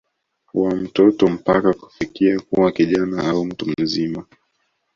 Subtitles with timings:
[0.53, 4.25] wa mtoto mpaka kufikia kuwa kijana au Mtu mzima